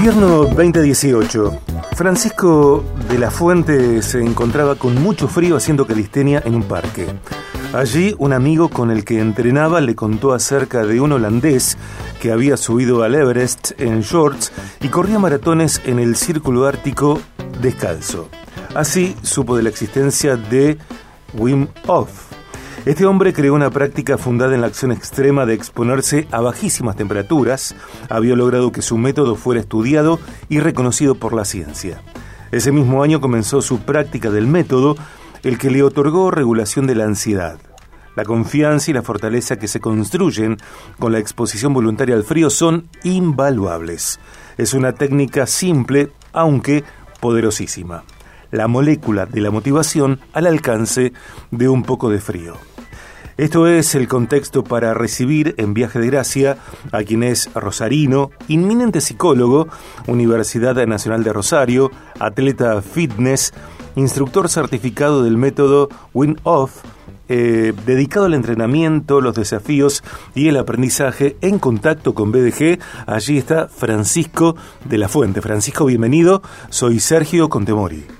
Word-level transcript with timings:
Invierno 0.00 0.46
2018. 0.46 1.60
Francisco 1.94 2.82
de 3.10 3.18
la 3.18 3.30
Fuente 3.30 4.00
se 4.00 4.18
encontraba 4.18 4.76
con 4.76 4.94
mucho 4.94 5.28
frío 5.28 5.56
haciendo 5.56 5.86
calistenia 5.86 6.40
en 6.42 6.54
un 6.54 6.62
parque. 6.62 7.06
Allí 7.74 8.14
un 8.16 8.32
amigo 8.32 8.70
con 8.70 8.90
el 8.90 9.04
que 9.04 9.20
entrenaba 9.20 9.82
le 9.82 9.94
contó 9.94 10.32
acerca 10.32 10.86
de 10.86 11.02
un 11.02 11.12
holandés 11.12 11.76
que 12.18 12.32
había 12.32 12.56
subido 12.56 13.02
al 13.02 13.14
Everest 13.14 13.78
en 13.78 14.00
shorts 14.00 14.52
y 14.80 14.88
corría 14.88 15.18
maratones 15.18 15.82
en 15.84 15.98
el 15.98 16.16
círculo 16.16 16.64
ártico 16.64 17.20
descalzo. 17.60 18.30
Así 18.74 19.14
supo 19.20 19.54
de 19.54 19.64
la 19.64 19.68
existencia 19.68 20.34
de 20.36 20.78
Wim 21.34 21.68
Hof, 21.88 22.08
este 22.86 23.04
hombre 23.04 23.34
creó 23.34 23.54
una 23.54 23.70
práctica 23.70 24.16
fundada 24.16 24.54
en 24.54 24.62
la 24.62 24.66
acción 24.66 24.90
extrema 24.90 25.44
de 25.44 25.54
exponerse 25.54 26.26
a 26.30 26.40
bajísimas 26.40 26.96
temperaturas, 26.96 27.74
había 28.08 28.34
logrado 28.36 28.72
que 28.72 28.80
su 28.80 28.96
método 28.96 29.36
fuera 29.36 29.60
estudiado 29.60 30.18
y 30.48 30.60
reconocido 30.60 31.14
por 31.14 31.34
la 31.34 31.44
ciencia. 31.44 32.00
Ese 32.52 32.72
mismo 32.72 33.02
año 33.02 33.20
comenzó 33.20 33.60
su 33.60 33.80
práctica 33.80 34.30
del 34.30 34.46
método, 34.46 34.96
el 35.42 35.58
que 35.58 35.70
le 35.70 35.82
otorgó 35.82 36.30
regulación 36.30 36.86
de 36.86 36.94
la 36.94 37.04
ansiedad. 37.04 37.58
La 38.16 38.24
confianza 38.24 38.90
y 38.90 38.94
la 38.94 39.02
fortaleza 39.02 39.56
que 39.56 39.68
se 39.68 39.80
construyen 39.80 40.56
con 40.98 41.12
la 41.12 41.18
exposición 41.18 41.72
voluntaria 41.74 42.14
al 42.14 42.24
frío 42.24 42.50
son 42.50 42.88
invaluables. 43.04 44.18
Es 44.56 44.74
una 44.74 44.92
técnica 44.92 45.46
simple, 45.46 46.10
aunque 46.32 46.82
poderosísima. 47.20 48.04
La 48.50 48.68
molécula 48.68 49.26
de 49.26 49.40
la 49.40 49.50
motivación 49.50 50.20
al 50.32 50.46
alcance 50.46 51.12
de 51.50 51.68
un 51.68 51.82
poco 51.82 52.10
de 52.10 52.20
frío. 52.20 52.54
Esto 53.40 53.66
es 53.66 53.94
el 53.94 54.06
contexto 54.06 54.64
para 54.64 54.92
recibir 54.92 55.54
en 55.56 55.72
Viaje 55.72 55.98
de 55.98 56.08
Gracia 56.08 56.58
a 56.92 57.02
quien 57.04 57.22
es 57.22 57.48
rosarino, 57.54 58.30
inminente 58.48 59.00
psicólogo, 59.00 59.68
Universidad 60.06 60.74
Nacional 60.86 61.24
de 61.24 61.32
Rosario, 61.32 61.90
atleta 62.18 62.82
fitness, 62.82 63.54
instructor 63.96 64.50
certificado 64.50 65.22
del 65.22 65.38
método 65.38 65.88
Win-Off, 66.12 66.82
eh, 67.30 67.72
dedicado 67.86 68.26
al 68.26 68.34
entrenamiento, 68.34 69.22
los 69.22 69.36
desafíos 69.36 70.04
y 70.34 70.48
el 70.48 70.58
aprendizaje 70.58 71.38
en 71.40 71.58
contacto 71.58 72.12
con 72.12 72.32
BDG. 72.32 72.78
Allí 73.06 73.38
está 73.38 73.68
Francisco 73.68 74.54
de 74.84 74.98
la 74.98 75.08
Fuente. 75.08 75.40
Francisco, 75.40 75.86
bienvenido. 75.86 76.42
Soy 76.68 77.00
Sergio 77.00 77.48
Contemori. 77.48 78.19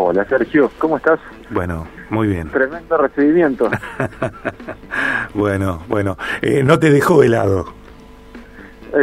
Hola 0.00 0.24
Sergio, 0.26 0.70
¿cómo 0.78 0.96
estás? 0.96 1.18
Bueno, 1.50 1.84
muy 2.08 2.28
bien. 2.28 2.48
Tremendo 2.50 2.96
recibimiento. 2.96 3.68
bueno, 5.34 5.82
bueno. 5.88 6.16
Eh, 6.40 6.62
¿No 6.62 6.78
te 6.78 6.90
dejó 6.90 7.24
helado? 7.24 7.66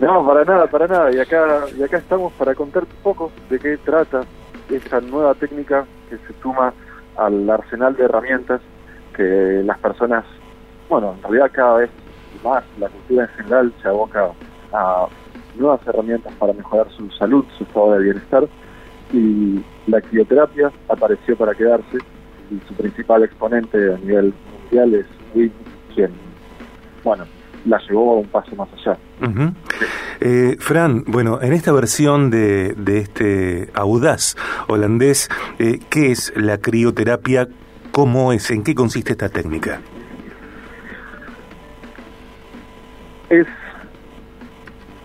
no, 0.00 0.26
para 0.26 0.44
nada, 0.44 0.66
para 0.66 0.88
nada. 0.88 1.12
Y 1.12 1.20
acá, 1.20 1.66
y 1.78 1.82
acá 1.84 1.98
estamos 1.98 2.32
para 2.32 2.56
contar 2.56 2.82
un 2.82 3.02
poco 3.02 3.30
de 3.48 3.60
qué 3.60 3.76
trata 3.78 4.22
esa 4.68 5.00
nueva 5.00 5.34
técnica 5.34 5.86
que 6.10 6.16
se 6.16 6.42
suma 6.42 6.74
al 7.16 7.48
arsenal 7.48 7.94
de 7.94 8.06
herramientas 8.06 8.60
que 9.14 9.62
las 9.64 9.78
personas, 9.78 10.24
bueno, 10.88 11.14
en 11.16 11.22
realidad 11.22 11.50
cada 11.52 11.76
vez 11.78 11.90
más 12.42 12.64
la 12.80 12.88
cultura 12.88 13.22
en 13.22 13.30
general 13.36 13.72
se 13.80 13.88
aboca 13.88 14.30
a 14.72 15.06
nuevas 15.54 15.80
herramientas 15.86 16.32
para 16.40 16.52
mejorar 16.52 16.90
su 16.90 17.08
salud, 17.12 17.44
su 17.56 17.62
estado 17.62 17.92
de 17.92 18.02
bienestar 18.02 18.48
y 19.12 19.60
la 19.86 20.00
crioterapia 20.00 20.70
apareció 20.88 21.36
para 21.36 21.54
quedarse 21.54 21.98
y 22.50 22.60
su 22.66 22.74
principal 22.74 23.24
exponente 23.24 23.94
a 23.94 23.98
nivel 23.98 24.32
mundial 24.62 24.94
es 24.94 25.06
Wim, 25.34 25.50
quien, 25.94 26.10
bueno, 27.04 27.24
la 27.64 27.78
llevó 27.88 28.14
a 28.14 28.18
un 28.20 28.26
paso 28.26 28.54
más 28.56 28.68
allá. 28.72 28.98
Eh, 30.20 30.56
Fran, 30.58 31.04
bueno, 31.06 31.40
en 31.42 31.52
esta 31.52 31.72
versión 31.72 32.30
de, 32.30 32.74
de 32.74 32.98
este 32.98 33.70
audaz 33.74 34.36
holandés, 34.66 35.28
eh, 35.58 35.78
¿qué 35.90 36.10
es 36.10 36.32
la 36.36 36.58
crioterapia? 36.58 37.48
¿Cómo 37.92 38.32
es? 38.32 38.50
¿En 38.50 38.62
qué 38.62 38.74
consiste 38.74 39.12
esta 39.12 39.28
técnica? 39.28 39.80
Es 43.28 43.46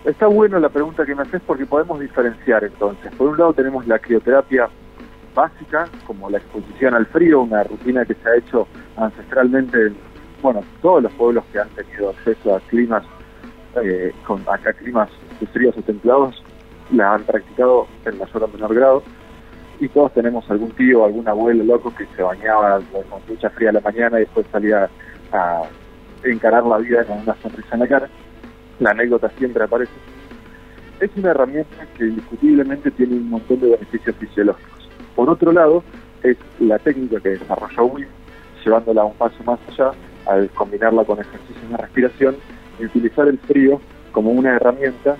Está 0.04 0.26
bueno 0.26 0.60
la 0.60 0.68
pregunta 0.68 1.06
que 1.06 1.14
me 1.14 1.22
haces 1.22 1.40
porque 1.46 1.64
podemos 1.64 1.98
diferenciar 1.98 2.62
entonces. 2.62 3.10
Por 3.14 3.28
un 3.30 3.38
lado 3.38 3.54
tenemos 3.54 3.86
la 3.86 3.98
crioterapia 3.98 4.68
básica, 5.34 5.88
como 6.06 6.28
la 6.28 6.36
exposición 6.36 6.94
al 6.94 7.06
frío, 7.06 7.40
una 7.40 7.64
rutina 7.64 8.04
que 8.04 8.14
se 8.14 8.28
ha 8.28 8.36
hecho 8.36 8.68
ancestralmente 8.98 9.86
en, 9.86 9.96
bueno, 10.42 10.60
todos 10.82 11.04
los 11.04 11.12
pueblos 11.14 11.42
que 11.50 11.58
han 11.58 11.70
tenido 11.70 12.10
acceso 12.10 12.54
a 12.54 12.60
climas, 12.60 13.02
eh, 13.82 14.12
con 14.26 14.44
climas 14.78 15.08
fríos 15.54 15.74
o 15.78 15.80
templados, 15.80 16.44
la 16.92 17.14
han 17.14 17.22
practicado 17.22 17.86
en 18.04 18.18
mayor 18.18 18.44
o 18.44 18.48
menor 18.48 18.74
grado. 18.74 19.02
Y 19.80 19.88
todos 19.88 20.12
tenemos 20.12 20.48
algún 20.50 20.70
tío 20.72 21.02
algún 21.06 21.26
abuelo 21.26 21.64
loco 21.64 21.92
que 21.96 22.06
se 22.14 22.22
bañaba 22.22 22.78
con 22.92 23.22
mucha 23.26 23.48
fría 23.50 23.70
a 23.70 23.72
la 23.72 23.80
mañana 23.80 24.18
y 24.18 24.24
después 24.24 24.46
salía 24.52 24.90
a 25.32 25.62
encarar 26.24 26.64
la 26.66 26.76
vida 26.76 27.04
con 27.04 27.20
una 27.20 27.34
sonrisa 27.36 27.70
en 27.72 27.80
la 27.80 27.88
cara 27.88 28.08
la 28.80 28.90
anécdota 28.90 29.30
siempre 29.38 29.64
aparece, 29.64 29.92
es 31.00 31.10
una 31.16 31.30
herramienta 31.30 31.86
que 31.96 32.04
indiscutiblemente 32.04 32.90
tiene 32.92 33.14
un 33.16 33.30
montón 33.30 33.60
de 33.60 33.70
beneficios 33.70 34.16
fisiológicos. 34.16 34.88
Por 35.14 35.28
otro 35.28 35.52
lado, 35.52 35.82
es 36.22 36.36
la 36.60 36.78
técnica 36.78 37.20
que 37.20 37.30
desarrolló 37.30 37.84
Wim, 37.86 38.06
llevándola 38.64 39.04
un 39.04 39.14
paso 39.14 39.42
más 39.44 39.58
allá, 39.68 39.92
al 40.26 40.48
combinarla 40.50 41.04
con 41.04 41.20
ejercicios 41.20 41.70
de 41.70 41.76
respiración 41.76 42.36
y 42.78 42.86
utilizar 42.86 43.28
el 43.28 43.38
frío 43.38 43.80
como 44.12 44.30
una 44.30 44.56
herramienta 44.56 45.16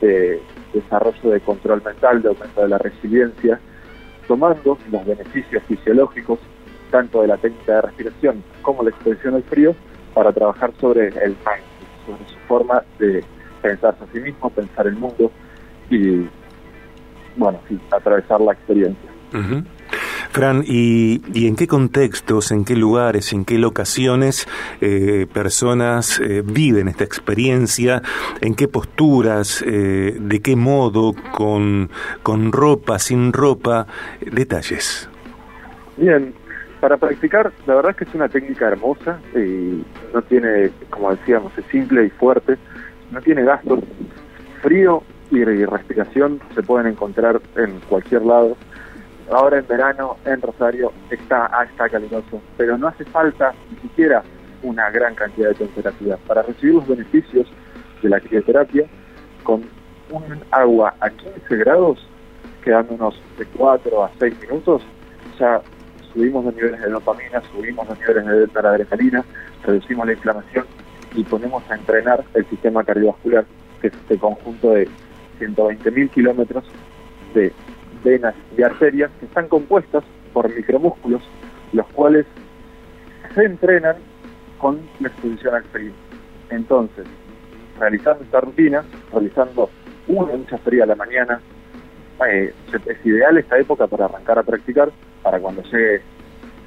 de 0.00 0.40
desarrollo 0.72 1.30
de 1.30 1.40
control 1.40 1.82
mental, 1.84 2.22
de 2.22 2.28
aumento 2.28 2.62
de 2.62 2.68
la 2.68 2.78
resiliencia, 2.78 3.60
tomando 4.26 4.78
los 4.90 5.06
beneficios 5.06 5.62
fisiológicos 5.64 6.38
tanto 6.90 7.22
de 7.22 7.28
la 7.28 7.36
técnica 7.36 7.74
de 7.76 7.82
respiración 7.82 8.42
como 8.62 8.82
la 8.82 8.90
exposición 8.90 9.34
al 9.34 9.42
frío 9.42 9.74
para 10.14 10.32
trabajar 10.32 10.72
sobre 10.80 11.08
el 11.08 11.36
mindset 11.44 11.65
sobre 12.06 12.24
su 12.26 12.36
forma 12.46 12.82
de 12.98 13.24
pensarse 13.62 14.04
a 14.04 14.06
sí 14.12 14.20
mismo, 14.20 14.50
pensar 14.50 14.86
el 14.86 14.96
mundo 14.96 15.30
y, 15.90 16.26
bueno, 17.36 17.60
atravesar 17.90 18.40
la 18.40 18.52
experiencia. 18.52 19.10
Fran, 20.30 20.62
¿y, 20.66 21.22
¿y, 21.32 21.46
en 21.46 21.56
qué 21.56 21.66
contextos, 21.66 22.52
en 22.52 22.64
qué 22.64 22.76
lugares, 22.76 23.32
en 23.32 23.44
qué 23.44 23.58
locaciones 23.58 24.46
eh, 24.80 25.26
personas 25.32 26.20
eh, 26.20 26.42
viven 26.44 26.88
esta 26.88 27.04
experiencia? 27.04 28.02
¿En 28.40 28.54
qué 28.54 28.68
posturas? 28.68 29.64
Eh, 29.66 30.16
¿De 30.18 30.40
qué 30.40 30.56
modo? 30.56 31.14
Con, 31.32 31.90
¿Con 32.22 32.52
ropa, 32.52 32.98
sin 32.98 33.32
ropa? 33.32 33.86
Detalles. 34.20 35.08
Bien, 35.96 36.34
para 36.80 36.96
practicar, 36.96 37.52
la 37.66 37.74
verdad 37.74 37.92
es 37.92 37.96
que 37.96 38.04
es 38.04 38.14
una 38.14 38.28
técnica 38.28 38.68
hermosa 38.68 39.18
y 39.34 39.84
no 40.12 40.22
tiene, 40.22 40.70
como 40.90 41.10
decíamos, 41.10 41.56
es 41.56 41.64
simple 41.66 42.04
y 42.04 42.10
fuerte, 42.10 42.56
no 43.10 43.20
tiene 43.20 43.44
gastos. 43.44 43.80
Frío 44.62 45.02
y 45.30 45.44
respiración 45.44 46.40
se 46.54 46.62
pueden 46.62 46.86
encontrar 46.86 47.40
en 47.56 47.80
cualquier 47.88 48.22
lado. 48.22 48.56
Ahora 49.30 49.58
en 49.58 49.66
verano, 49.66 50.16
en 50.24 50.40
Rosario, 50.40 50.92
está, 51.10 51.50
ah, 51.52 51.64
está 51.64 51.88
caluroso, 51.88 52.40
pero 52.56 52.78
no 52.78 52.88
hace 52.88 53.04
falta 53.06 53.52
ni 53.70 53.78
siquiera 53.80 54.22
una 54.62 54.90
gran 54.90 55.14
cantidad 55.14 55.48
de 55.48 55.54
temperatura. 55.54 56.16
Para 56.26 56.42
recibir 56.42 56.74
los 56.74 56.86
beneficios 56.86 57.46
de 58.02 58.08
la 58.08 58.20
crioterapia, 58.20 58.86
con 59.42 59.62
un 60.10 60.44
agua 60.50 60.94
a 61.00 61.10
15 61.10 61.56
grados, 61.56 62.06
quedándonos 62.62 63.20
de 63.38 63.46
4 63.46 64.04
a 64.04 64.10
6 64.18 64.40
minutos, 64.42 64.82
ya 65.38 65.60
subimos 66.16 66.46
los 66.46 66.54
niveles 66.54 66.80
de 66.80 66.88
dopamina, 66.88 67.42
subimos 67.52 67.86
los 67.86 67.98
niveles 67.98 68.52
de 68.52 68.58
adrenalina, 68.58 69.24
reducimos 69.62 70.06
la 70.06 70.12
inflamación 70.14 70.64
y 71.14 71.22
ponemos 71.24 71.62
a 71.70 71.74
entrenar 71.74 72.24
el 72.32 72.46
sistema 72.46 72.82
cardiovascular, 72.84 73.44
que 73.82 73.88
es 73.88 73.94
este 73.94 74.18
conjunto 74.18 74.70
de 74.70 74.88
120.000 75.38 76.10
kilómetros 76.10 76.64
de 77.34 77.52
venas 78.02 78.34
y 78.56 78.62
arterias 78.62 79.10
que 79.20 79.26
están 79.26 79.48
compuestas 79.48 80.04
por 80.32 80.48
micromúsculos, 80.54 81.22
los 81.74 81.86
cuales 81.88 82.24
se 83.34 83.44
entrenan 83.44 83.96
con 84.58 84.80
la 85.00 85.08
exposición 85.08 85.54
al 85.54 85.64
frío. 85.64 85.92
Entonces, 86.48 87.04
realizando 87.78 88.24
esta 88.24 88.40
rutina, 88.40 88.84
realizando 89.12 89.68
una 90.08 90.32
ducha 90.32 90.56
fría 90.58 90.84
a 90.84 90.86
la 90.86 90.96
mañana, 90.96 91.40
eh, 92.26 92.54
es 92.72 93.06
ideal 93.06 93.36
esta 93.36 93.58
época 93.58 93.86
para 93.86 94.06
arrancar 94.06 94.38
a 94.38 94.42
practicar, 94.42 94.90
para 95.22 95.38
cuando 95.40 95.62
llegue 95.64 96.02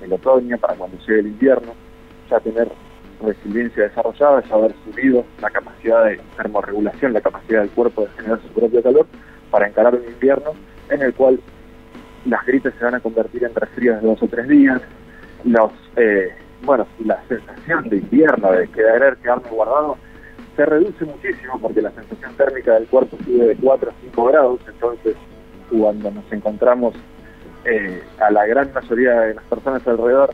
el 0.01 0.13
otoño, 0.13 0.57
para 0.57 0.75
cuando 0.75 0.97
llegue 0.99 1.19
el 1.19 1.27
invierno, 1.27 1.73
ya 2.29 2.39
tener 2.39 2.69
resiliencia 3.21 3.83
desarrollada, 3.83 4.41
ya 4.43 4.55
haber 4.55 4.73
subido 4.85 5.25
la 5.41 5.49
capacidad 5.49 6.05
de 6.05 6.21
termorregulación, 6.37 7.13
la 7.13 7.21
capacidad 7.21 7.61
del 7.61 7.69
cuerpo 7.71 8.01
de 8.03 8.07
generar 8.09 8.39
su 8.41 8.47
propio 8.49 8.81
calor, 8.81 9.07
para 9.51 9.67
encarar 9.67 9.95
un 9.95 10.05
invierno 10.05 10.51
en 10.89 11.01
el 11.01 11.13
cual 11.13 11.39
las 12.25 12.45
gripes 12.45 12.73
se 12.77 12.85
van 12.85 12.95
a 12.95 12.99
convertir 12.99 13.43
en 13.43 13.55
resfríos 13.55 14.01
de 14.01 14.07
dos 14.07 14.21
o 14.21 14.27
tres 14.27 14.47
días, 14.47 14.81
los, 15.43 15.71
eh, 15.95 16.29
bueno, 16.63 16.85
la 17.05 17.21
sensación 17.27 17.89
de 17.89 17.97
invierno, 17.97 18.51
de 18.51 18.67
querer 18.69 19.17
quedarme 19.17 19.49
guardado, 19.49 19.97
se 20.55 20.65
reduce 20.65 21.05
muchísimo 21.05 21.57
porque 21.61 21.81
la 21.81 21.91
sensación 21.91 22.33
térmica 22.35 22.73
del 22.73 22.87
cuerpo 22.87 23.17
sube 23.25 23.47
de 23.47 23.55
4 23.55 23.89
a 23.89 23.93
5 24.01 24.25
grados, 24.25 24.59
entonces 24.67 25.15
cuando 25.69 26.11
nos 26.11 26.31
encontramos 26.31 26.95
eh, 27.65 28.01
a 28.19 28.31
la 28.31 28.45
gran 28.45 28.71
mayoría 28.73 29.21
de 29.21 29.33
las 29.35 29.43
personas 29.45 29.85
alrededor 29.87 30.33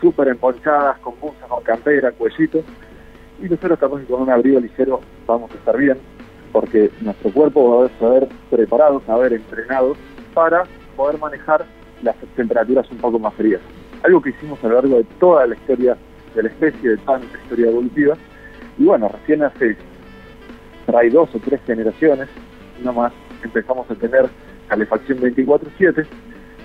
súper 0.00 0.28
emponchadas, 0.28 0.98
con 0.98 1.18
buza, 1.20 1.46
con 1.48 1.62
campera, 1.62 2.12
cuellito, 2.12 2.62
y 3.40 3.44
nosotros 3.44 3.72
estamos 3.72 4.00
con 4.02 4.22
un 4.22 4.30
abrigo 4.30 4.60
ligero 4.60 5.00
vamos 5.26 5.50
a 5.50 5.54
estar 5.54 5.76
bien, 5.76 5.98
porque 6.52 6.90
nuestro 7.00 7.30
cuerpo 7.30 7.80
va 7.80 7.86
a 7.86 7.98
saber 7.98 8.28
preparado, 8.50 9.02
saber 9.06 9.32
entrenado 9.34 9.96
para 10.34 10.64
poder 10.96 11.18
manejar 11.18 11.64
las 12.02 12.16
temperaturas 12.34 12.90
un 12.90 12.98
poco 12.98 13.18
más 13.18 13.34
frías. 13.34 13.60
Algo 14.02 14.20
que 14.20 14.30
hicimos 14.30 14.62
a 14.62 14.68
lo 14.68 14.74
largo 14.74 14.96
de 14.98 15.04
toda 15.18 15.46
la 15.46 15.54
historia 15.54 15.96
de 16.34 16.42
la 16.42 16.48
especie, 16.48 16.90
de 16.90 16.96
toda 16.98 17.20
historia 17.42 17.68
evolutiva, 17.68 18.16
y 18.78 18.84
bueno, 18.84 19.08
recién 19.08 19.42
hace 19.42 19.76
hay 20.94 21.10
dos 21.10 21.28
o 21.34 21.38
tres 21.40 21.60
generaciones, 21.66 22.28
no 22.82 22.92
más, 22.92 23.12
empezamos 23.42 23.90
a 23.90 23.94
tener 23.94 24.28
calefacción 24.68 25.18
24/7 25.20 26.06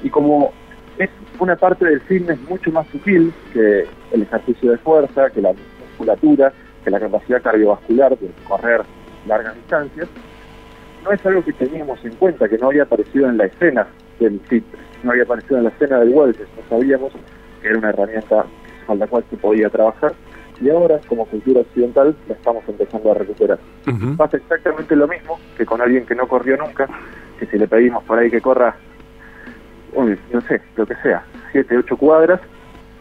y 0.03 0.09
como 0.09 0.51
es 0.97 1.09
una 1.39 1.55
parte 1.55 1.85
del 1.85 2.01
fitness 2.01 2.39
mucho 2.49 2.71
más 2.71 2.87
sutil 2.87 3.33
que 3.53 3.85
el 4.11 4.21
ejercicio 4.21 4.71
de 4.71 4.77
fuerza, 4.77 5.29
que 5.29 5.41
la 5.41 5.53
musculatura, 5.79 6.53
que 6.83 6.91
la 6.91 6.99
capacidad 6.99 7.41
cardiovascular 7.41 8.17
de 8.17 8.29
correr 8.47 8.81
largas 9.27 9.55
distancias, 9.55 10.07
no 11.03 11.11
es 11.11 11.25
algo 11.25 11.43
que 11.43 11.53
teníamos 11.53 12.03
en 12.05 12.15
cuenta, 12.15 12.47
que 12.47 12.57
no 12.57 12.67
había 12.67 12.83
aparecido 12.83 13.29
en 13.29 13.37
la 13.37 13.45
escena 13.45 13.87
del 14.19 14.39
fitness, 14.41 14.81
no 15.03 15.11
había 15.11 15.23
aparecido 15.23 15.57
en 15.57 15.63
la 15.63 15.69
escena 15.69 15.99
del 15.99 16.09
wellness, 16.09 16.47
no 16.55 16.69
sabíamos 16.69 17.11
que 17.61 17.67
era 17.67 17.77
una 17.77 17.89
herramienta 17.89 18.45
con 18.85 18.99
la 18.99 19.07
cual 19.07 19.23
se 19.29 19.37
podía 19.37 19.69
trabajar. 19.69 20.13
Y 20.59 20.69
ahora 20.69 20.99
como 21.07 21.25
cultura 21.25 21.61
occidental 21.61 22.15
la 22.27 22.35
estamos 22.35 22.63
empezando 22.67 23.11
a 23.11 23.15
recuperar. 23.15 23.57
Pasa 24.15 24.37
exactamente 24.37 24.95
lo 24.95 25.07
mismo 25.07 25.39
que 25.57 25.65
con 25.65 25.81
alguien 25.81 26.05
que 26.05 26.13
no 26.13 26.27
corrió 26.27 26.55
nunca, 26.57 26.87
que 27.39 27.47
si 27.47 27.57
le 27.57 27.67
pedimos 27.67 28.03
por 28.03 28.19
ahí 28.19 28.29
que 28.29 28.41
corra, 28.41 28.75
no 29.95 30.41
sé, 30.41 30.61
lo 30.75 30.85
que 30.85 30.95
sea, 30.95 31.23
siete, 31.51 31.77
ocho 31.77 31.97
cuadras, 31.97 32.39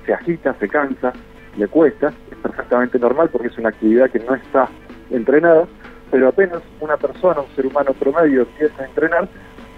se 0.04 0.12
agita, 0.12 0.54
se 0.54 0.68
cansa, 0.68 1.12
le 1.56 1.68
cuesta, 1.68 2.12
es 2.30 2.36
perfectamente 2.38 2.98
normal 2.98 3.28
porque 3.30 3.48
es 3.48 3.58
una 3.58 3.68
actividad 3.68 4.10
que 4.10 4.20
no 4.20 4.34
está 4.34 4.68
entrenada, 5.10 5.66
pero 6.10 6.28
apenas 6.28 6.62
una 6.80 6.96
persona, 6.96 7.40
un 7.40 7.54
ser 7.54 7.66
humano 7.66 7.92
promedio 7.92 8.42
empieza 8.42 8.82
a 8.82 8.86
entrenar, 8.86 9.28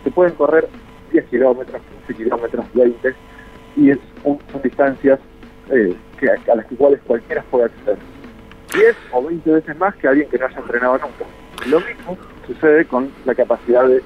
se 0.04 0.10
pueden 0.10 0.34
correr 0.34 0.68
10 1.12 1.24
kilómetros, 1.26 1.82
15 2.06 2.22
kilómetros, 2.22 2.64
20, 2.74 3.14
y 3.76 3.90
es 3.90 3.98
son 4.22 4.62
distancias 4.62 5.18
eh, 5.70 5.94
que, 6.18 6.30
a 6.30 6.54
las 6.54 6.66
cuales 6.78 7.00
cualquiera 7.06 7.42
puede 7.50 7.66
acceder. 7.66 7.98
10 8.74 8.96
o 9.12 9.22
20 9.24 9.50
veces 9.50 9.76
más 9.76 9.94
que 9.96 10.08
alguien 10.08 10.28
que 10.30 10.38
no 10.38 10.46
haya 10.46 10.58
entrenado 10.58 10.98
nunca. 10.98 11.24
Lo 11.66 11.80
mismo 11.80 12.16
sucede 12.46 12.84
con 12.86 13.10
la 13.24 13.34
capacidad 13.34 13.86
de 13.86 14.02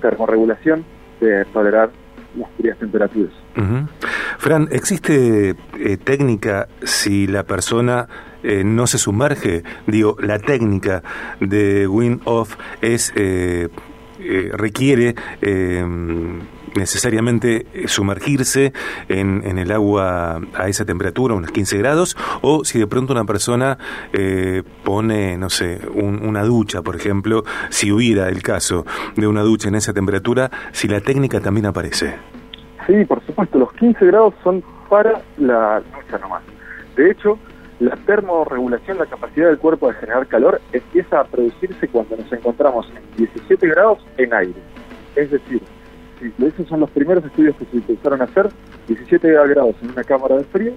termorregulación, 0.00 0.84
de 1.20 1.44
tolerar 1.46 1.90
las 2.36 2.50
frías 2.56 2.78
temperaturas. 2.78 3.32
Fran, 4.38 4.68
¿existe 4.70 5.56
eh, 5.78 5.96
técnica 5.96 6.68
si 6.82 7.26
la 7.26 7.42
persona 7.42 8.08
eh, 8.42 8.62
no 8.64 8.86
se 8.86 8.98
sumerge? 8.98 9.62
Digo, 9.86 10.16
la 10.20 10.38
técnica 10.38 11.02
de 11.40 11.88
wind 11.88 12.20
off 12.24 12.56
es 12.80 13.12
eh, 13.16 13.68
requiere 14.52 15.14
necesariamente 16.78 17.66
sumergirse 17.86 18.72
en, 19.08 19.58
el 19.58 19.72
agua 19.72 20.40
a 20.54 20.68
esa 20.68 20.84
temperatura, 20.84 21.34
unos 21.34 21.50
15 21.50 21.78
grados, 21.78 22.16
o 22.40 22.64
si 22.64 22.78
de 22.78 22.86
pronto 22.86 23.12
una 23.12 23.24
persona 23.24 23.78
pone, 24.84 25.36
no 25.36 25.50
sé, 25.50 25.80
una 25.92 26.42
ducha, 26.44 26.82
por 26.82 26.96
ejemplo, 26.96 27.42
si 27.68 27.92
hubiera 27.92 28.28
el 28.28 28.42
caso 28.42 28.86
de 29.16 29.26
una 29.26 29.42
ducha 29.42 29.68
en 29.68 29.74
esa 29.74 29.92
temperatura, 29.92 30.50
si 30.72 30.88
la 30.88 31.00
técnica 31.00 31.40
también 31.40 31.66
aparece. 31.66 32.14
Sí, 32.86 33.04
por 33.04 33.24
supuesto, 33.26 33.58
los 33.58 33.72
15 33.74 34.06
grados 34.06 34.34
son 34.42 34.62
para 34.88 35.20
la 35.36 35.80
ducha 35.80 36.18
nomás. 36.18 36.42
De 36.96 37.10
hecho, 37.10 37.38
la 37.80 37.96
termorregulación, 37.96 38.98
la 38.98 39.06
capacidad 39.06 39.48
del 39.48 39.58
cuerpo 39.58 39.88
de 39.88 39.94
generar 39.94 40.26
calor, 40.26 40.60
empieza 40.72 41.20
a 41.20 41.24
producirse 41.24 41.86
cuando 41.88 42.16
nos 42.16 42.32
encontramos 42.32 42.90
en 42.96 43.16
17 43.16 43.68
grados 43.68 43.98
en 44.16 44.32
aire. 44.34 44.60
Es 45.14 45.30
decir, 45.30 45.62
esos 46.20 46.68
son 46.68 46.80
los 46.80 46.90
primeros 46.90 47.24
estudios 47.24 47.56
que 47.56 47.64
se 47.66 47.76
empezaron 47.76 48.20
a 48.20 48.24
hacer, 48.24 48.48
17 48.88 49.30
grados 49.30 49.76
en 49.82 49.90
una 49.90 50.04
cámara 50.04 50.36
de 50.36 50.44
frío, 50.44 50.72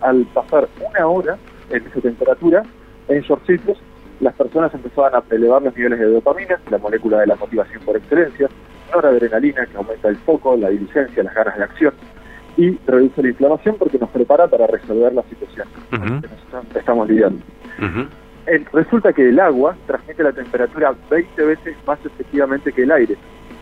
al 0.00 0.24
pasar 0.34 0.68
una 0.88 1.06
hora 1.06 1.38
en 1.70 1.86
esa 1.86 2.00
temperatura, 2.00 2.62
en 3.08 3.20
shortcitos, 3.22 3.78
las 4.20 4.34
personas 4.34 4.72
empezaban 4.74 5.14
a 5.14 5.22
elevar 5.30 5.62
los 5.62 5.76
niveles 5.76 5.98
de 5.98 6.06
dopamina, 6.06 6.60
la 6.70 6.78
molécula 6.78 7.20
de 7.20 7.26
la 7.26 7.36
motivación 7.36 7.82
por 7.84 7.96
excelencia, 7.96 8.48
noradrenalina 8.92 9.66
que 9.66 9.76
aumenta 9.76 10.08
el 10.08 10.16
foco, 10.18 10.56
la 10.56 10.68
diligencia, 10.68 11.22
las 11.22 11.34
ganas 11.34 11.56
de 11.56 11.64
acción 11.64 11.94
y 12.56 12.78
reduce 12.86 13.22
la 13.22 13.28
inflamación 13.28 13.76
porque 13.78 13.98
nos 13.98 14.10
prepara 14.10 14.46
para 14.46 14.66
resolver 14.66 15.12
la 15.14 15.22
situación 15.22 15.66
que 15.90 15.98
nosotros 15.98 16.64
estamos 16.74 17.08
lidiando. 17.08 17.42
resulta 18.72 19.12
que 19.12 19.28
el 19.28 19.40
agua 19.40 19.74
transmite 19.86 20.22
la 20.22 20.32
temperatura 20.32 20.94
20 21.10 21.44
veces 21.44 21.76
más 21.86 21.98
efectivamente 22.04 22.72
que 22.72 22.82
el 22.82 22.92
aire. 22.92 23.16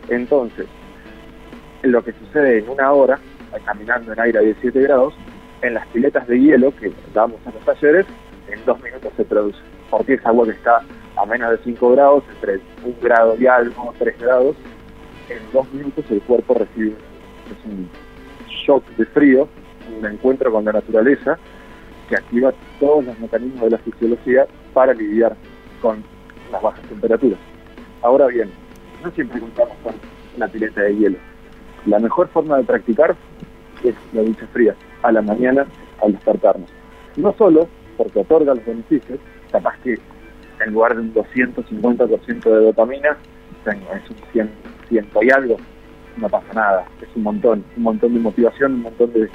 Entonces, 0.08 0.66
lo 1.82 2.02
que 2.04 2.12
sucede 2.12 2.58
en 2.58 2.68
una 2.68 2.92
hora, 2.92 3.18
caminando 3.64 4.12
en 4.12 4.20
aire 4.20 4.38
a 4.38 4.42
17 4.42 4.80
grados, 4.82 5.14
en 5.62 5.74
las 5.74 5.86
piletas 5.88 6.26
de 6.26 6.40
hielo 6.40 6.74
que 6.76 6.92
damos 7.12 7.38
en 7.46 7.54
los 7.54 7.64
talleres, 7.64 8.06
en 8.48 8.64
dos 8.64 8.80
minutos 8.82 9.12
se 9.16 9.24
produce. 9.24 9.58
Porque 9.90 10.14
es 10.14 10.26
agua 10.26 10.46
que 10.46 10.52
está 10.52 10.82
a 11.16 11.26
menos 11.26 11.50
de 11.50 11.58
5 11.64 11.92
grados, 11.92 12.24
entre 12.34 12.60
un 12.84 12.96
grado 13.02 13.36
y 13.38 13.46
algo, 13.46 13.92
3 13.98 14.18
grados, 14.18 14.56
en 15.28 15.38
dos 15.52 15.72
minutos 15.72 16.04
el 16.10 16.20
cuerpo 16.22 16.54
recibe 16.54 16.96
un 17.64 17.88
shock 18.48 18.84
de 18.96 19.06
frío, 19.06 19.48
un 19.96 20.06
encuentro 20.06 20.52
con 20.52 20.64
la 20.64 20.72
naturaleza 20.72 21.38
que 22.08 22.16
activa 22.16 22.52
todos 22.78 23.04
los 23.04 23.18
mecanismos 23.18 23.62
de 23.62 23.70
la 23.70 23.78
fisiología 23.78 24.46
para 24.72 24.94
lidiar 24.94 25.36
con 25.80 26.02
las 26.50 26.62
bajas 26.62 26.82
temperaturas. 26.82 27.38
Ahora 28.02 28.26
bien, 28.26 28.50
no 29.04 29.10
siempre 29.12 29.40
contamos 29.40 29.76
con 29.82 29.94
una 30.36 30.48
pileta 30.48 30.82
de 30.82 30.96
hielo. 30.96 31.18
La 31.86 31.98
mejor 31.98 32.28
forma 32.28 32.58
de 32.58 32.64
practicar 32.64 33.16
es 33.84 33.94
la 34.12 34.22
ducha 34.22 34.46
fría, 34.52 34.74
a 35.02 35.12
la 35.12 35.22
mañana 35.22 35.66
al 36.02 36.12
despertarnos. 36.12 36.70
No 37.16 37.34
solo 37.36 37.68
porque 37.96 38.20
otorga 38.20 38.54
los 38.54 38.64
beneficios, 38.64 39.18
capaz 39.50 39.76
que 39.82 39.98
en 40.64 40.72
lugar 40.72 40.94
de 40.94 41.02
un 41.02 41.14
250% 41.14 42.42
de 42.42 42.64
dopamina, 42.64 43.16
es 43.66 44.10
un 44.10 44.16
100 44.32 44.50
siento 44.88 45.22
y 45.22 45.30
algo, 45.30 45.56
no 46.16 46.28
pasa 46.28 46.52
nada. 46.52 46.84
Es 47.00 47.08
un 47.14 47.22
montón, 47.22 47.64
un 47.76 47.82
montón 47.82 48.14
de 48.14 48.20
motivación, 48.20 48.74
un 48.74 48.82
montón 48.82 49.12
de 49.12 49.28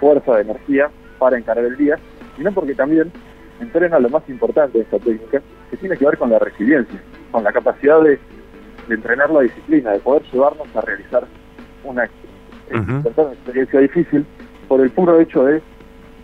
fuerza, 0.00 0.36
de 0.36 0.42
energía 0.42 0.90
para 1.18 1.38
encarar 1.38 1.64
el 1.64 1.76
día, 1.76 1.98
sino 2.36 2.52
porque 2.52 2.74
también 2.74 3.12
entrena 3.60 3.98
lo 3.98 4.08
más 4.08 4.28
importante 4.28 4.78
de 4.78 4.84
esta 4.84 4.98
técnica, 4.98 5.40
que 5.70 5.76
tiene 5.76 5.96
que 5.96 6.04
ver 6.04 6.18
con 6.18 6.30
la 6.30 6.38
resiliencia, 6.38 7.00
con 7.30 7.44
la 7.44 7.52
capacidad 7.52 8.02
de, 8.02 8.18
entrenar 8.88 9.30
la 9.30 9.40
disciplina, 9.40 9.92
de 9.92 9.98
poder 9.98 10.22
llevarnos 10.32 10.68
a 10.76 10.80
realizar 10.80 11.26
una, 11.86 12.08
experiencia 12.70 13.80
difícil 13.80 14.26
por 14.68 14.80
el 14.80 14.90
puro 14.90 15.20
hecho 15.20 15.44
de 15.44 15.62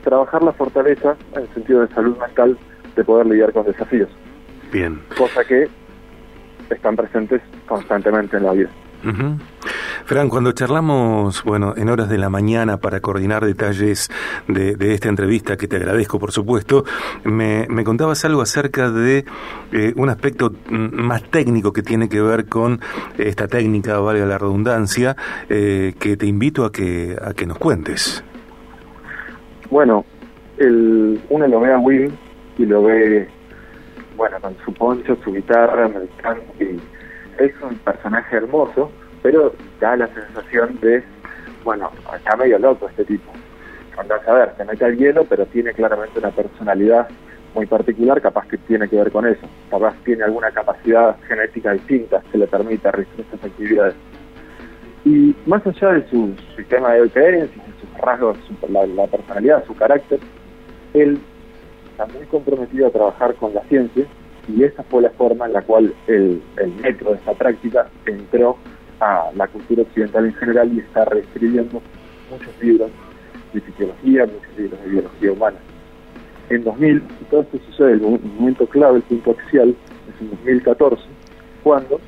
trabajar 0.03 0.43
la 0.43 0.53
fortaleza 0.53 1.17
en 1.35 1.43
el 1.43 1.49
sentido 1.55 1.81
de 1.81 1.95
salud 1.95 2.17
mental, 2.19 2.59
de 2.97 3.05
poder 3.05 3.27
lidiar 3.27 3.53
con 3.53 3.65
desafíos. 3.65 4.09
Bien. 4.73 5.01
Cosa 5.17 5.45
que 5.45 5.69
están 6.71 6.97
presentes 6.97 7.41
constantemente 7.67 8.37
en 8.37 8.45
la 8.45 8.53
vida. 8.53 8.71
Fran, 10.05 10.29
cuando 10.29 10.53
charlamos, 10.53 11.43
bueno, 11.45 11.75
en 11.77 11.89
horas 11.89 12.09
de 12.09 12.19
la 12.19 12.29
mañana 12.29 12.77
para 12.79 13.01
coordinar 13.01 13.45
detalles 13.45 14.11
de, 14.49 14.77
esta 14.95 15.09
entrevista, 15.09 15.57
que 15.57 15.69
te 15.69 15.77
agradezco, 15.77 16.19
por 16.19 16.33
supuesto, 16.33 16.85
me, 17.25 17.67
contabas 17.85 18.25
algo 18.25 18.43
acerca 18.43 18.91
de 18.91 19.25
eh, 19.73 19.93
un 19.97 20.09
aspecto 20.09 20.53
más 20.69 21.23
técnico 21.31 21.73
que 21.73 21.83
tiene 21.83 22.09
que 22.09 22.21
ver 22.21 22.47
con 22.47 22.81
esta 23.17 23.49
técnica, 23.49 23.99
valga 23.99 24.27
la 24.27 24.39
redundancia, 24.39 25.17
eh, 25.49 25.95
que 25.99 26.17
te 26.17 26.27
invito 26.27 26.65
a 26.65 26.73
que, 26.73 27.17
a 27.21 27.33
que 27.33 27.47
nos 27.47 27.59
cuentes. 27.59 28.25
Bueno, 29.71 30.05
el, 30.59 31.21
uno 31.31 31.47
lo 31.47 31.61
ve 31.61 31.73
a 31.73 31.79
Will 31.79 32.13
y 32.59 32.67
lo 32.67 32.83
ve 32.83 33.29
bueno, 34.17 34.39
con 34.41 34.57
su 34.65 34.73
poncho, 34.75 35.17
su 35.25 35.33
guitarra, 35.33 35.91
y 36.61 36.81
es 37.43 37.53
un 37.63 37.75
personaje 37.77 38.37
hermoso, 38.37 38.91
pero 39.23 39.55
da 39.81 39.97
la 39.97 40.09
sensación 40.09 40.79
de, 40.81 41.03
bueno, 41.65 41.91
está 42.15 42.37
medio 42.37 42.59
loco 42.59 42.89
este 42.89 43.05
tipo. 43.05 43.33
Andás 43.97 44.27
a 44.27 44.33
ver, 44.33 44.55
se 44.57 44.65
mete 44.65 44.85
al 44.85 44.97
hielo, 44.97 45.25
pero 45.25 45.47
tiene 45.47 45.73
claramente 45.73 46.19
una 46.19 46.31
personalidad 46.31 47.09
muy 47.55 47.67
particular, 47.67 48.21
capaz 48.21 48.47
que 48.49 48.57
tiene 48.59 48.89
que 48.89 48.97
ver 48.97 49.13
con 49.13 49.27
eso. 49.27 49.47
Capaz 49.71 49.95
tiene 50.05 50.25
alguna 50.25 50.51
capacidad 50.51 51.17
genética 51.29 51.73
distinta 51.73 52.23
que 52.33 52.39
le 52.39 52.47
permita 52.47 52.91
realizar 52.91 53.21
estas 53.21 53.45
actividades. 53.45 53.95
Y 55.05 55.35
más 55.47 55.67
allá 55.67 55.93
de 55.93 56.09
su 56.09 56.35
sistema 56.57 56.93
de 56.93 57.11
creencias, 57.11 57.65
sus 57.81 57.99
rasgos, 57.99 58.39
la, 58.69 58.87
la 58.87 59.07
personalidad, 59.07 59.65
su 59.67 59.75
carácter, 59.75 60.21
él 60.95 61.19
está 61.91 62.07
muy 62.07 62.25
comprometido 62.27 62.87
a 62.87 62.91
trabajar 62.91 63.35
con 63.35 63.53
la 63.55 63.63
ciencia 63.63 64.07
y 64.49 64.65
esa 64.65 64.83
fue 64.85 65.03
la 65.03 65.11
forma 65.11 65.47
en 65.47 65.53
la 65.53 65.63
cual 65.63 65.95
el, 66.07 66.43
el 66.57 66.73
método 66.77 67.11
de 67.11 67.17
esta 67.17 67.33
práctica 67.33 67.89
entró 68.07 68.57
a 69.03 69.33
la 69.35 69.49
cultura 69.49 69.83
occidental 69.83 70.27
en 70.27 70.35
general 70.35 70.73
y 70.73 70.79
está 70.79 71.05
reescribiendo 71.05 71.83
muchos 72.31 72.63
libros 72.63 72.91
de 73.53 73.61
fisiología, 73.61 74.27
muchos 74.27 74.57
libros 74.57 74.81
de 74.85 74.91
biología 74.91 75.33
humana. 75.33 75.57
En 76.51 76.65
2000, 76.65 76.97
y 76.97 77.25
todo 77.25 77.41
esto 77.43 77.59
sucede, 77.67 77.93
el 77.95 78.01
momento 78.01 78.67
clave, 78.67 78.99
el 78.99 79.03
punto 79.03 79.33
axial, 79.33 79.75
es 80.09 80.21
en 80.21 80.31
2014, 80.31 81.03
cuando 81.65 82.01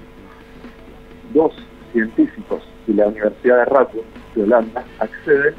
dos 1.33 1.53
científicos 1.93 2.63
de 2.87 2.95
la 2.95 3.09
Universidad 3.09 3.59
de 3.59 3.65
Radboud 3.65 4.05
de 4.37 4.43
Holanda 4.45 4.85
acceden 5.01 5.55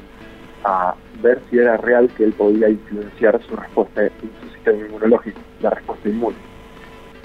a 0.63 0.95
ver 1.21 1.41
si 1.49 1.57
era 1.57 1.77
real 1.77 2.09
que 2.15 2.23
él 2.23 2.33
podía 2.33 2.69
influenciar 2.69 3.41
su 3.43 3.55
respuesta 3.55 4.05
en 4.05 4.11
su 4.41 4.53
sistema 4.53 4.85
inmunológico, 4.85 5.39
la 5.61 5.71
respuesta 5.71 6.09
inmune. 6.09 6.37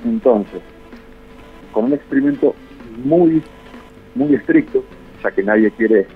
Entonces, 0.04 0.60
con 1.72 1.86
un 1.86 1.92
experimento 1.92 2.54
muy, 3.04 3.42
muy 4.14 4.34
estricto, 4.34 4.84
ya 5.22 5.30
que 5.30 5.42
nadie 5.42 5.70
quiere 5.72 6.06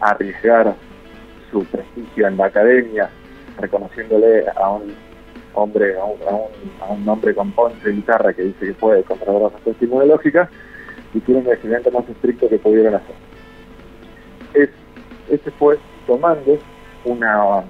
arriesgar 0.00 0.74
su 1.50 1.64
prestigio 1.64 2.26
en 2.26 2.36
la 2.36 2.46
academia, 2.46 3.10
reconociéndole 3.58 4.44
a 4.48 4.70
un 4.70 4.94
hombre, 5.54 5.94
a 5.98 6.04
un, 6.92 7.08
hombre 7.08 7.34
con 7.34 7.50
ponce 7.52 7.88
de 7.88 7.94
guitarra 7.94 8.32
que 8.32 8.42
dice 8.42 8.66
que 8.66 8.74
puede 8.74 9.02
controlar 9.02 9.52
la 9.64 9.72
inmunológica, 9.80 10.48
hicieron 11.14 11.46
el 11.46 11.52
experimento 11.52 11.90
más 11.90 12.08
estricto 12.08 12.48
que 12.48 12.58
pudieron 12.58 12.94
hacer. 12.94 13.14
Es, 14.54 14.70
este 15.28 15.50
fue 15.52 15.78
tomando 16.06 16.58
una, 17.04 17.64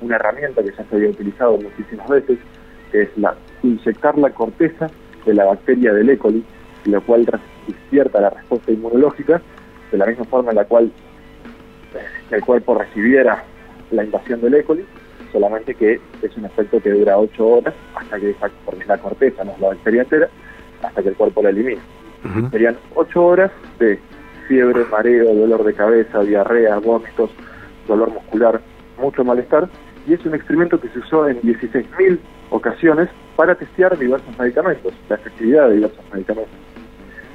una 0.00 0.16
herramienta 0.16 0.62
que 0.62 0.70
ya 0.70 0.84
se 0.84 0.96
había 0.96 1.10
utilizado 1.10 1.58
muchísimas 1.58 2.08
veces, 2.08 2.38
que 2.90 3.02
es 3.02 3.08
la 3.16 3.34
inyectar 3.62 4.16
la 4.18 4.30
corteza 4.30 4.90
de 5.24 5.34
la 5.34 5.44
bacteria 5.44 5.92
del 5.92 6.10
E. 6.10 6.18
coli, 6.18 6.44
lo 6.84 7.00
cual 7.02 7.26
despierta 7.72 8.20
la 8.20 8.30
respuesta 8.30 8.70
inmunológica, 8.72 9.40
de 9.90 9.98
la 9.98 10.06
misma 10.06 10.24
forma 10.24 10.50
en 10.50 10.56
la 10.56 10.64
cual 10.64 10.92
el 12.30 12.44
cuerpo 12.44 12.78
recibiera 12.78 13.42
la 13.90 14.04
invasión 14.04 14.40
del 14.40 14.54
E. 14.54 14.64
coli, 14.64 14.84
solamente 15.32 15.74
que 15.74 16.00
es 16.22 16.36
un 16.36 16.44
efecto 16.44 16.80
que 16.80 16.90
dura 16.90 17.18
8 17.18 17.46
horas, 17.46 17.74
hasta 17.94 18.18
que, 18.18 18.34
porque 18.64 18.82
es 18.82 18.86
la 18.86 18.98
corteza, 18.98 19.44
no 19.44 19.52
es 19.52 19.60
la 19.60 19.68
bacteria 19.68 20.02
entera, 20.02 20.28
hasta 20.82 21.02
que 21.02 21.08
el 21.08 21.16
cuerpo 21.16 21.42
la 21.42 21.50
elimina. 21.50 21.80
Serían 22.50 22.76
8 22.94 23.24
horas 23.24 23.50
de 23.78 23.98
fiebre, 24.46 24.84
mareo, 24.90 25.34
dolor 25.34 25.64
de 25.64 25.74
cabeza, 25.74 26.22
diarrea, 26.22 26.78
vómitos, 26.78 27.30
dolor 27.88 28.10
muscular, 28.12 28.60
mucho 28.98 29.24
malestar, 29.24 29.68
y 30.06 30.14
es 30.14 30.24
un 30.24 30.34
experimento 30.34 30.80
que 30.80 30.88
se 30.88 30.98
usó 30.98 31.28
en 31.28 31.40
16.000 31.42 32.18
ocasiones 32.50 33.08
para 33.36 33.54
testear 33.54 33.96
diversos 33.98 34.38
medicamentos, 34.38 34.92
la 35.08 35.16
efectividad 35.16 35.68
de 35.68 35.76
diversos 35.76 36.04
medicamentos. 36.12 36.52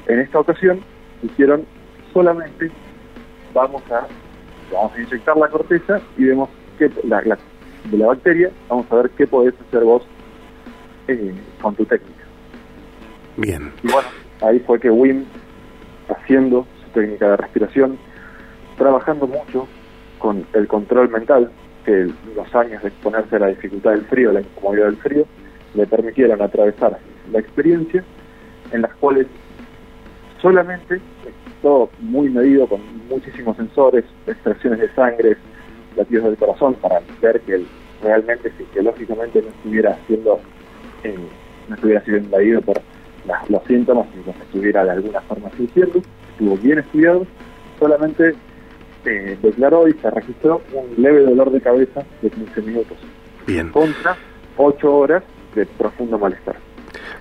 En 0.08 0.20
esta 0.20 0.40
ocasión 0.40 0.82
hicieron 1.24 1.66
solamente, 2.14 2.72
vamos 3.54 3.82
a, 3.92 4.08
vamos 4.72 4.94
a 4.94 5.02
inyectar 5.02 5.36
la 5.38 5.48
corteza 5.50 6.02
y 6.18 6.26
vemos 6.26 6.50
que 6.78 6.92
la, 7.04 7.22
de 7.22 7.98
la 7.98 8.08
bacteria, 8.08 8.52
vamos 8.70 8.86
a 8.92 8.96
ver 8.96 9.10
qué 9.12 9.26
podés 9.28 9.54
hacer 9.68 9.84
vos 9.84 10.04
eh, 11.08 11.34
con 11.62 11.76
tu 11.76 11.86
técnica. 11.86 12.24
Bien. 13.38 13.72
Y 13.84 13.92
bueno, 13.92 14.08
ahí 14.42 14.60
fue 14.60 14.80
que 14.80 14.90
Wim, 14.90 15.26
haciendo 16.10 16.66
su 16.84 16.90
técnica 16.92 17.32
de 17.32 17.38
respiración, 17.38 17.98
trabajando 18.78 19.28
mucho 19.28 19.68
con 20.20 20.46
el 20.54 20.68
control 20.68 21.10
mental, 21.10 21.52
que 21.86 22.10
los 22.36 22.56
años 22.56 22.82
de 22.82 22.90
exponerse 22.90 23.36
a 23.36 23.40
la 23.40 23.48
dificultad 23.48 23.92
del 23.92 24.06
frío, 24.06 24.32
la 24.32 24.42
incomodidad 24.42 24.86
del 24.86 24.98
frío, 24.98 25.26
le 25.74 25.86
permitieron 25.86 26.42
atravesar 26.42 26.98
la 27.32 27.40
experiencia 27.40 28.04
en 28.72 28.82
las 28.82 28.94
cuales 28.96 29.28
solamente, 30.46 31.02
todo 31.64 31.90
muy 32.02 32.30
medido 32.30 32.68
con 32.68 32.80
muchísimos 33.10 33.58
sensores, 33.58 34.06
extracciones 34.28 34.80
de 34.80 34.94
sangre, 34.94 35.38
latidos 35.96 36.26
del 36.26 36.38
corazón, 36.38 36.76
para 36.76 37.02
ver 37.20 37.42
que 37.42 37.56
él 37.56 37.68
realmente 38.04 38.52
fisiológicamente 38.52 39.42
no 39.42 39.48
estuviera 39.48 39.98
siendo, 40.06 40.40
eh, 41.04 41.18
no 41.68 41.74
estuviera 41.74 42.04
siendo 42.04 42.26
invadido 42.26 42.62
por 42.62 42.80
los 43.50 43.64
síntomas 43.64 44.06
y 44.14 44.24
que 44.24 44.30
estuviera 44.44 44.84
de 44.84 44.92
alguna 44.92 45.20
forma 45.22 45.50
sufriendo, 45.58 46.00
estuvo 46.34 46.58
bien 46.58 46.78
estudiado, 46.78 47.26
solamente 47.80 48.36
se 49.04 49.36
declaró 49.38 49.88
y 49.88 49.94
se 49.94 50.12
registró 50.12 50.62
un 50.74 51.02
leve 51.02 51.24
dolor 51.24 51.50
de 51.50 51.60
cabeza 51.60 52.04
de 52.22 52.30
15 52.30 52.62
minutos. 52.62 52.98
Bien. 53.48 53.72
Contra 53.72 54.16
8 54.58 54.96
horas 54.96 55.24
de 55.56 55.66
profundo 55.66 56.20
malestar. 56.20 56.58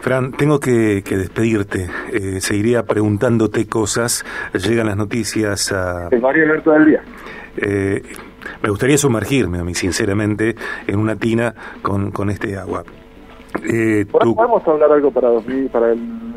Fran, 0.05 0.33
tengo 0.33 0.61
que, 0.61 1.03
despedirte. 1.03 1.89
Eh, 2.13 2.39
seguiría 2.43 2.83
preguntándote 2.83 3.67
cosas. 3.67 4.23
Llegan 4.53 4.89
las 4.89 4.99
noticias 4.99 5.73
a... 5.73 6.09
El 6.11 6.21
Mario 6.21 6.45
Alberto 6.45 6.73
del 6.73 6.85
día. 6.85 7.03
Eh, 7.57 8.03
me 8.63 8.69
gustaría 8.69 8.99
sumergirme, 8.99 9.61
a 9.61 9.65
mí, 9.65 9.75
sinceramente, 9.75 10.57
en 10.87 10.99
una 10.99 11.17
tina 11.17 11.55
con, 11.81 12.11
con 12.11 12.29
este 12.29 12.55
agua. 12.55 12.85
Eh, 13.65 14.05
¿Podemos 14.11 14.69
hablar 14.69 14.93
algo 14.93 15.11
para, 15.11 15.29
2000, 15.29 15.71
para 15.71 15.93
el 15.93 16.34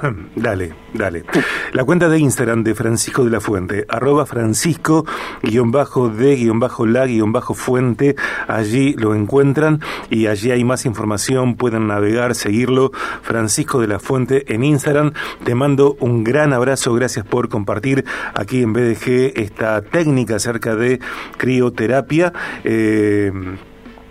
dale, 0.36 0.74
dale. 0.92 1.24
La 1.72 1.84
cuenta 1.84 2.08
de 2.08 2.18
Instagram 2.18 2.64
de 2.64 2.74
Francisco 2.74 3.24
de 3.24 3.30
la 3.30 3.40
Fuente, 3.40 3.84
arroba 3.88 4.26
francisco 4.26 5.04
guion 5.42 5.70
bajo 5.70 6.08
de 6.08 6.36
guion 6.36 6.60
bajo 6.60 6.86
la 6.86 7.06
guion 7.06 7.32
bajo 7.32 7.54
fuente, 7.54 8.16
allí 8.48 8.94
lo 8.94 9.14
encuentran 9.14 9.80
y 10.10 10.26
allí 10.26 10.50
hay 10.50 10.64
más 10.64 10.86
información, 10.86 11.56
pueden 11.56 11.86
navegar, 11.86 12.34
seguirlo, 12.34 12.90
Francisco 13.22 13.80
de 13.80 13.88
la 13.88 13.98
Fuente 13.98 14.52
en 14.52 14.64
Instagram. 14.64 15.12
Te 15.44 15.54
mando 15.54 15.96
un 16.00 16.24
gran 16.24 16.52
abrazo, 16.52 16.94
gracias 16.94 17.26
por 17.26 17.48
compartir 17.48 18.04
aquí 18.34 18.62
en 18.62 18.72
BDG 18.72 19.32
esta 19.36 19.82
técnica 19.82 20.36
acerca 20.36 20.76
de 20.76 21.00
crioterapia. 21.36 22.32
Eh, 22.64 23.32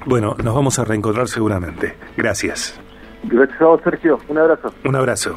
bueno, 0.05 0.35
nos 0.43 0.53
vamos 0.53 0.79
a 0.79 0.85
reencontrar 0.85 1.27
seguramente. 1.27 1.95
Gracias. 2.17 2.82
Gracias 3.23 3.61
a 3.61 3.65
vos, 3.65 3.81
Sergio. 3.83 4.19
Un 4.27 4.37
abrazo. 4.37 4.73
Un 4.83 4.95
abrazo. 4.95 5.35